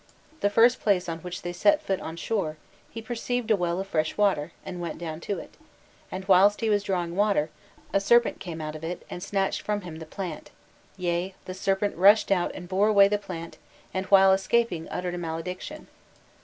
The 0.39 0.49
first 0.49 0.81
place 0.81 1.07
on 1.07 1.19
which 1.19 1.43
they 1.43 1.53
set 1.53 1.79
foot 1.83 2.01
on 2.01 2.15
shore, 2.15 2.57
"he 2.89 3.03
perceived 3.03 3.51
a 3.51 3.55
well 3.55 3.79
of 3.79 3.85
fresh 3.85 4.17
water, 4.17 4.51
went 4.65 4.97
down 4.97 5.19
to 5.19 5.37
it, 5.37 5.55
and 6.11 6.25
whilst 6.27 6.61
he 6.61 6.71
was 6.71 6.81
drawing 6.81 7.15
water, 7.15 7.51
a 7.93 7.99
serpent 7.99 8.39
came 8.39 8.61
out 8.61 8.75
of 8.75 8.83
it, 8.83 9.05
and 9.11 9.21
snatched 9.21 9.61
from 9.61 9.81
him 9.81 9.97
the 9.99 10.07
plant, 10.07 10.49
yea 10.97 11.35
the 11.45 11.53
serpent 11.53 11.95
rushed 11.97 12.31
out 12.31 12.49
and 12.55 12.67
bore 12.67 12.87
away 12.87 13.07
the 13.07 13.19
plant, 13.19 13.59
and 13.93 14.07
while 14.07 14.31
escaping 14.31 14.89
uttered 14.89 15.13
a 15.13 15.19
malediction. 15.19 15.85